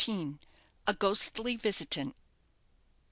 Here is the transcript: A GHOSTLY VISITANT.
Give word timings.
A 0.87 0.95
GHOSTLY 0.95 1.57
VISITANT. 1.57 2.15